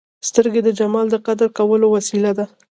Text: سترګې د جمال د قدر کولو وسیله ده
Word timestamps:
سترګې 0.27 0.61
د 0.63 0.69
جمال 0.79 1.07
د 1.11 1.15
قدر 1.27 1.47
کولو 1.57 1.87
وسیله 1.95 2.31
ده 2.37 2.45